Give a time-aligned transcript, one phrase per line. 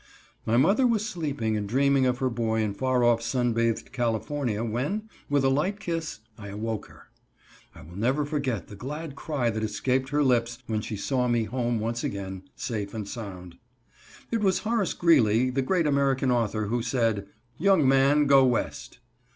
[0.47, 4.63] My mother was sleeping and dreaming of her boy in far off sun bathed California,
[4.63, 7.09] when, with a light kiss, I awoke her.
[7.75, 11.43] I will never forget the glad cry that escaped her lips when she saw me
[11.43, 13.59] home once again, safe and sound.
[14.31, 17.27] It was Horace Greeley, the great American author, who said:
[17.59, 18.97] "Young men go West."